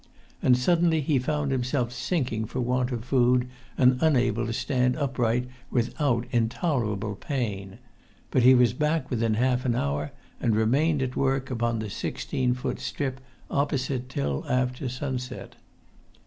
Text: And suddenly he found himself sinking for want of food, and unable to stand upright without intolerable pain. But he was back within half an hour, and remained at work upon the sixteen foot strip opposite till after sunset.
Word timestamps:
And 0.41 0.57
suddenly 0.57 0.99
he 0.99 1.19
found 1.19 1.51
himself 1.51 1.93
sinking 1.93 2.45
for 2.45 2.59
want 2.59 2.91
of 2.91 3.05
food, 3.05 3.47
and 3.77 3.99
unable 4.01 4.47
to 4.47 4.51
stand 4.51 4.97
upright 4.97 5.47
without 5.69 6.25
intolerable 6.31 7.13
pain. 7.15 7.77
But 8.31 8.41
he 8.41 8.55
was 8.55 8.73
back 8.73 9.11
within 9.11 9.35
half 9.35 9.63
an 9.63 9.75
hour, 9.75 10.11
and 10.39 10.55
remained 10.55 11.03
at 11.03 11.15
work 11.15 11.51
upon 11.51 11.77
the 11.77 11.89
sixteen 11.91 12.55
foot 12.55 12.79
strip 12.79 13.21
opposite 13.51 14.09
till 14.09 14.43
after 14.49 14.89
sunset. 14.89 15.57